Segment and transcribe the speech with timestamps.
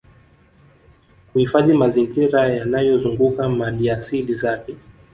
[1.33, 4.75] Kuhifadhi mazingira yanayozunguka maliasili zake